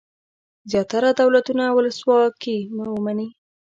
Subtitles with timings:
[0.71, 2.57] زیاتره دولتونه ولسواکي
[2.93, 3.27] ومني.